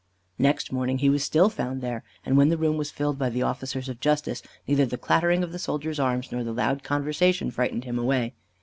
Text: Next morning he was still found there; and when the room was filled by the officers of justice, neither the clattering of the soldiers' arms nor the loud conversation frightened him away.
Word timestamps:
Next 0.39 0.71
morning 0.71 0.97
he 0.97 1.11
was 1.11 1.23
still 1.23 1.47
found 1.47 1.79
there; 1.79 2.03
and 2.25 2.35
when 2.35 2.49
the 2.49 2.57
room 2.57 2.75
was 2.75 2.89
filled 2.89 3.19
by 3.19 3.29
the 3.29 3.43
officers 3.43 3.87
of 3.87 3.99
justice, 3.99 4.41
neither 4.67 4.83
the 4.87 4.97
clattering 4.97 5.43
of 5.43 5.51
the 5.51 5.59
soldiers' 5.59 5.99
arms 5.99 6.31
nor 6.31 6.43
the 6.43 6.53
loud 6.53 6.81
conversation 6.81 7.51
frightened 7.51 7.83
him 7.83 7.99
away. 7.99 8.33